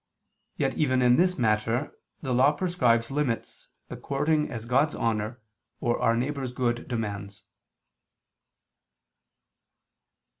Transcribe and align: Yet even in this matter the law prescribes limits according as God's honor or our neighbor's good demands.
Yet 0.57 0.73
even 0.73 1.03
in 1.03 1.17
this 1.17 1.37
matter 1.37 1.95
the 2.23 2.33
law 2.33 2.53
prescribes 2.53 3.11
limits 3.11 3.67
according 3.87 4.49
as 4.49 4.65
God's 4.65 4.95
honor 4.95 5.39
or 5.79 5.99
our 6.01 6.15
neighbor's 6.17 6.53
good 6.53 6.87
demands. 6.87 7.43